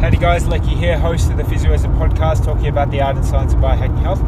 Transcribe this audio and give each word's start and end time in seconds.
Howdy 0.00 0.16
guys, 0.16 0.48
Lecky 0.48 0.74
here, 0.74 0.98
host 0.98 1.30
of 1.30 1.36
the 1.36 1.42
Physioism 1.42 1.94
podcast, 1.98 2.42
talking 2.42 2.68
about 2.68 2.90
the 2.90 3.02
art 3.02 3.16
and 3.16 3.24
science 3.24 3.52
of 3.52 3.58
biohacking 3.58 4.00
health. 4.00 4.20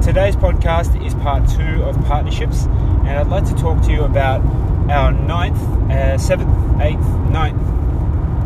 Today's 0.00 0.36
podcast 0.36 1.04
is 1.04 1.12
part 1.14 1.48
two 1.48 1.82
of 1.82 2.00
partnerships, 2.04 2.66
and 2.66 3.08
I'd 3.08 3.26
like 3.26 3.44
to 3.46 3.54
talk 3.56 3.82
to 3.86 3.90
you 3.90 4.04
about 4.04 4.40
our 4.88 5.10
ninth, 5.10 5.60
uh, 5.90 6.18
seventh, 6.18 6.80
eighth, 6.80 7.04
ninth, 7.30 7.60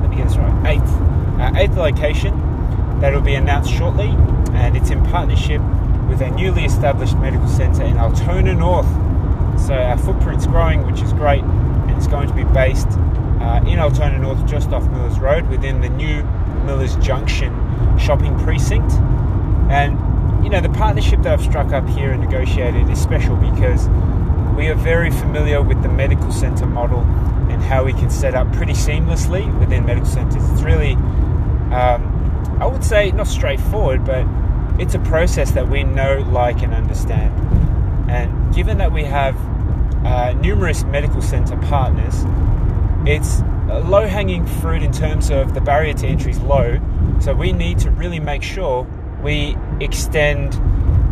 let 0.00 0.08
me 0.08 0.16
get 0.16 0.28
this 0.28 0.38
right, 0.38 0.76
eighth, 0.76 0.90
uh, 1.38 1.52
eighth 1.56 1.76
location 1.76 2.32
that 3.02 3.12
will 3.12 3.20
be 3.20 3.34
announced 3.34 3.70
shortly, 3.70 4.08
and 4.54 4.74
it's 4.74 4.88
in 4.88 5.04
partnership 5.04 5.60
with 6.08 6.22
a 6.22 6.30
newly 6.30 6.64
established 6.64 7.18
medical 7.18 7.48
centre 7.48 7.82
in 7.82 7.98
Altona 7.98 8.54
North. 8.54 8.88
So 9.60 9.74
our 9.74 9.98
footprint's 9.98 10.46
growing, 10.46 10.90
which 10.90 11.02
is 11.02 11.12
great, 11.12 11.44
and 11.44 11.90
it's 11.90 12.06
going 12.06 12.28
to 12.28 12.34
be 12.34 12.44
based 12.44 12.88
uh, 13.42 13.62
in 13.66 13.78
Altona 13.78 14.18
North, 14.18 14.46
just 14.46 14.70
off 14.70 14.88
Millers 14.88 15.18
Road, 15.20 15.46
within 15.50 15.82
the 15.82 15.90
new 15.90 16.26
Millers 16.64 16.96
Junction 16.96 17.52
shopping 17.98 18.38
precinct. 18.40 18.92
And 19.70 19.98
you 20.44 20.50
know, 20.50 20.60
the 20.60 20.70
partnership 20.70 21.22
that 21.22 21.32
I've 21.32 21.42
struck 21.42 21.72
up 21.72 21.88
here 21.88 22.10
and 22.10 22.20
negotiated 22.20 22.88
is 22.88 23.00
special 23.00 23.36
because 23.36 23.88
we 24.56 24.68
are 24.68 24.74
very 24.74 25.10
familiar 25.10 25.62
with 25.62 25.82
the 25.82 25.88
medical 25.88 26.32
centre 26.32 26.66
model 26.66 27.00
and 27.50 27.62
how 27.62 27.84
we 27.84 27.92
can 27.92 28.10
set 28.10 28.34
up 28.34 28.52
pretty 28.52 28.72
seamlessly 28.72 29.46
within 29.58 29.86
medical 29.86 30.08
centres. 30.08 30.42
It's 30.50 30.62
really, 30.62 30.94
um, 31.72 32.58
I 32.60 32.66
would 32.66 32.84
say, 32.84 33.12
not 33.12 33.28
straightforward, 33.28 34.04
but 34.04 34.26
it's 34.80 34.94
a 34.94 34.98
process 35.00 35.52
that 35.52 35.68
we 35.68 35.84
know, 35.84 36.18
like, 36.30 36.62
and 36.62 36.74
understand. 36.74 37.32
And 38.10 38.54
given 38.54 38.78
that 38.78 38.92
we 38.92 39.04
have 39.04 39.36
uh, 40.04 40.32
numerous 40.34 40.82
medical 40.84 41.22
centre 41.22 41.56
partners, 41.56 42.24
it's 43.06 43.42
low 43.80 44.06
hanging 44.06 44.46
fruit 44.46 44.82
in 44.82 44.92
terms 44.92 45.30
of 45.30 45.54
the 45.54 45.60
barrier 45.60 45.94
to 45.94 46.06
entry 46.06 46.32
is 46.32 46.40
low. 46.40 46.78
So 47.20 47.34
we 47.34 47.52
need 47.52 47.78
to 47.80 47.90
really 47.90 48.20
make 48.20 48.42
sure 48.42 48.86
we 49.22 49.56
extend 49.80 50.54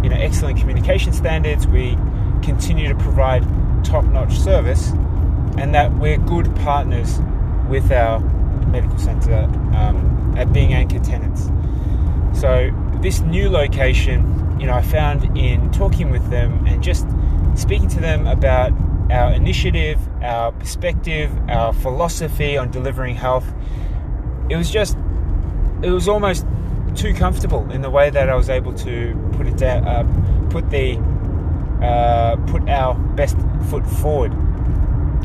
you 0.03 0.09
know, 0.09 0.17
excellent 0.17 0.59
communication 0.59 1.13
standards, 1.13 1.67
we 1.67 1.97
continue 2.43 2.89
to 2.89 2.95
provide 2.95 3.43
top 3.85 4.05
notch 4.07 4.39
service, 4.39 4.91
and 5.59 5.75
that 5.75 5.93
we're 5.93 6.17
good 6.17 6.55
partners 6.57 7.21
with 7.69 7.93
our 7.93 8.21
medical 8.71 8.99
centre 8.99 9.45
um, 9.75 10.35
at 10.39 10.53
being 10.53 10.73
anchor 10.73 10.99
tenants. 11.01 11.51
So 12.39 12.71
this 13.01 13.21
new 13.21 13.51
location, 13.51 14.59
you 14.59 14.67
know, 14.67 14.75
I 14.75 14.83
found 14.83 15.37
in 15.37 15.71
talking 15.73 16.11
with 16.11 16.29
them 16.31 16.67
and 16.67 16.83
just 16.83 17.07
speaking 17.55 17.89
to 17.89 18.01
them 18.01 18.27
about 18.27 18.73
our 19.11 19.33
initiative, 19.33 19.99
our 20.23 20.53
perspective, 20.53 21.31
our 21.49 21.73
philosophy 21.73 22.57
on 22.57 22.71
delivering 22.71 23.17
health, 23.17 23.47
it 24.49 24.57
was 24.57 24.71
just, 24.71 24.97
it 25.83 25.91
was 25.91 26.09
almost 26.09 26.47
too 26.95 27.15
comfortable 27.15 27.71
in 27.71 27.83
the 27.83 27.91
way 27.91 28.11
that 28.11 28.29
I 28.29 28.35
was 28.35 28.51
able 28.51 28.75
to 28.75 29.31
put 29.33 29.47
it 29.47 29.57
down, 29.57 29.87
uh, 29.87 30.49
put 30.51 30.71
the, 30.71 30.97
uh, 31.83 32.37
put 32.47 32.69
our 32.69 32.95
best 32.95 33.37
foot 33.69 33.87
forward. 33.87 34.33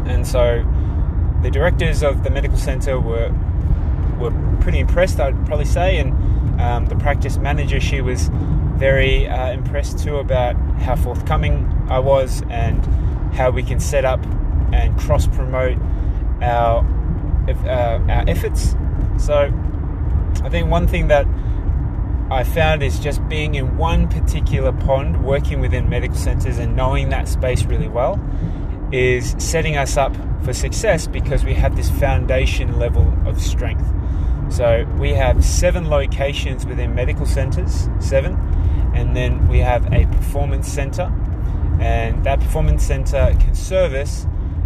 And 0.06 0.28
so 0.28 0.64
the 1.42 1.52
directors 1.52 2.04
of 2.04 2.24
the 2.24 2.30
medical 2.30 2.58
centre 2.58 3.00
were 3.00 3.32
were 4.20 4.32
pretty 4.62 4.80
impressed, 4.80 5.20
I'd 5.20 5.46
probably 5.46 5.66
say, 5.66 5.98
and 5.98 6.14
um, 6.62 6.86
the 6.86 6.96
practice 6.96 7.38
manager, 7.38 7.80
she 7.80 8.00
was 8.02 8.30
very 8.78 9.28
uh, 9.28 9.52
impressed 9.52 10.00
too 10.00 10.18
about 10.18 10.56
how 10.80 10.96
forthcoming 10.96 11.70
I 11.90 12.00
was 12.00 12.42
and 12.50 12.82
how 13.36 13.52
we 13.52 13.64
can 13.64 13.80
set 13.80 14.06
up 14.06 14.24
and 14.74 14.98
cross 14.98 15.28
promote 15.28 15.78
our 16.42 16.86
uh, 17.48 18.00
our 18.10 18.24
efforts. 18.28 18.76
So 19.18 19.52
I 20.44 20.50
think 20.50 20.70
one 20.70 20.88
thing 20.88 21.08
that 21.08 21.28
I 22.32 22.44
found 22.44 22.82
is 22.82 23.00
just 23.00 23.28
being 23.30 23.56
in 23.56 23.78
one 23.78 24.08
particular 24.08 24.72
pond, 24.72 25.24
working 25.24 25.60
within 25.60 25.90
medical 25.90 26.18
centers 26.18 26.58
and 26.58 26.76
knowing 26.76 27.10
that 27.10 27.28
space 27.28 27.66
really 27.66 27.88
well, 27.88 28.20
is 28.92 29.36
setting 29.38 29.78
us 29.78 29.96
up 29.96 30.16
for 30.44 30.54
success 30.54 31.08
because 31.08 31.46
we 31.46 31.54
have 31.54 31.76
this 31.76 31.90
foundation 31.92 32.80
level 32.80 33.14
of 33.26 33.40
strength. 33.42 33.88
So 34.50 34.86
we 34.98 35.12
have 35.12 35.44
seven 35.46 35.90
locations 35.90 36.66
within 36.66 36.96
medical 36.96 37.26
centers, 37.26 37.90
seven, 38.00 38.36
and 38.96 39.16
then 39.16 39.48
we 39.48 39.60
have 39.60 39.92
a 39.94 40.06
performance 40.06 40.68
center, 40.68 41.12
and 41.80 42.24
that 42.24 42.40
performance 42.40 42.84
center 42.86 43.36
can 43.40 43.56
service 43.56 44.26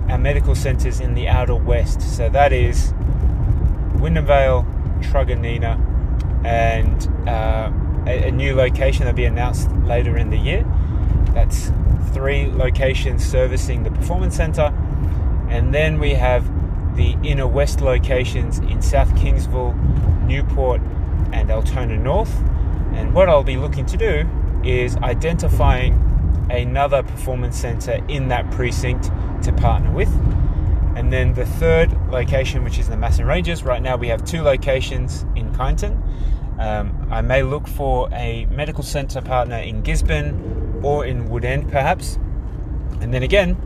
our 0.09 0.17
medical 0.17 0.55
centers 0.55 0.99
in 0.99 1.13
the 1.13 1.27
outer 1.27 1.55
west. 1.55 2.01
So 2.01 2.29
that 2.29 2.51
is 2.51 2.93
Wyndham 3.95 4.25
Vale, 4.25 4.65
Truganina, 5.01 5.77
and 6.45 7.27
uh, 7.27 7.71
a, 8.07 8.27
a 8.27 8.31
new 8.31 8.55
location 8.55 9.05
that'll 9.05 9.15
be 9.15 9.25
announced 9.25 9.71
later 9.83 10.17
in 10.17 10.29
the 10.29 10.37
year. 10.37 10.65
That's 11.33 11.71
three 12.11 12.47
locations 12.47 13.23
servicing 13.23 13.83
the 13.83 13.91
performance 13.91 14.35
center, 14.35 14.73
and 15.49 15.73
then 15.73 15.99
we 15.99 16.13
have 16.13 16.45
the 16.95 17.15
inner 17.23 17.47
west 17.47 17.81
locations 17.81 18.59
in 18.59 18.81
South 18.81 19.09
Kingsville, 19.15 19.75
Newport, 20.25 20.81
and 21.31 21.51
Altona 21.51 21.97
North. 21.97 22.35
And 22.93 23.13
what 23.13 23.29
I'll 23.29 23.43
be 23.43 23.57
looking 23.57 23.85
to 23.85 23.97
do 23.97 24.27
is 24.63 24.97
identifying 24.97 26.08
another 26.49 27.03
performance 27.03 27.57
center 27.57 28.03
in 28.07 28.27
that 28.29 28.49
precinct 28.51 29.11
to 29.43 29.53
partner 29.53 29.91
with. 29.91 30.09
And 30.95 31.13
then 31.13 31.33
the 31.33 31.45
third 31.45 31.93
location, 32.11 32.63
which 32.63 32.77
is 32.77 32.89
the 32.89 32.97
Macedon 32.97 33.27
Ranges, 33.27 33.63
right 33.63 33.81
now 33.81 33.95
we 33.95 34.07
have 34.09 34.25
two 34.25 34.41
locations 34.41 35.23
in 35.35 35.51
Kyneton. 35.53 36.01
Um, 36.59 37.07
I 37.09 37.21
may 37.21 37.41
look 37.41 37.67
for 37.67 38.09
a 38.11 38.45
medical 38.47 38.83
centre 38.83 39.21
partner 39.21 39.57
in 39.57 39.81
Gisborne 39.81 40.81
or 40.83 41.05
in 41.05 41.29
Woodend, 41.29 41.71
perhaps. 41.71 42.15
And 42.99 43.13
then 43.13 43.23
again, 43.23 43.57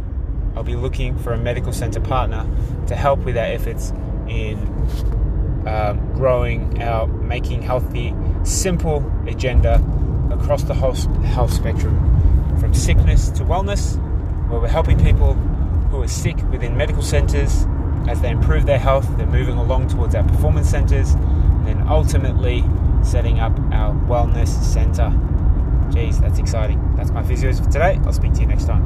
I'll 0.55 0.63
be 0.63 0.75
looking 0.75 1.17
for 1.17 1.33
a 1.33 1.37
medical 1.37 1.73
centre 1.73 2.01
partner 2.01 2.47
to 2.87 2.95
help 2.95 3.19
with 3.19 3.37
our 3.37 3.45
efforts 3.45 3.91
in 4.27 4.57
um, 5.65 6.13
growing 6.13 6.81
our 6.83 7.07
making 7.07 7.61
healthy, 7.61 8.13
simple 8.43 9.03
agenda 9.27 9.83
across 10.31 10.63
the 10.63 10.73
whole 10.73 10.93
health 11.23 11.53
spectrum, 11.53 12.12
from 12.63 12.73
sickness 12.73 13.29
to 13.29 13.43
wellness, 13.43 13.97
where 14.47 14.61
we're 14.61 14.69
helping 14.69 14.97
people 14.97 15.33
who 15.91 16.01
are 16.01 16.07
sick 16.07 16.37
within 16.49 16.77
medical 16.77 17.01
centres 17.01 17.65
as 18.07 18.21
they 18.21 18.29
improve 18.29 18.65
their 18.65 18.79
health, 18.79 19.05
they're 19.17 19.27
moving 19.27 19.57
along 19.57 19.89
towards 19.89 20.15
our 20.15 20.23
performance 20.23 20.69
centres, 20.69 21.11
and 21.11 21.67
then 21.67 21.85
ultimately 21.89 22.63
setting 23.03 23.41
up 23.41 23.51
our 23.73 23.93
wellness 24.07 24.47
centre. 24.47 25.11
Geez, 25.91 26.21
that's 26.21 26.39
exciting. 26.39 26.95
That's 26.95 27.11
my 27.11 27.21
physios 27.21 27.61
for 27.61 27.69
today. 27.69 27.99
I'll 28.05 28.13
speak 28.13 28.31
to 28.35 28.39
you 28.39 28.47
next 28.47 28.63
time. 28.63 28.81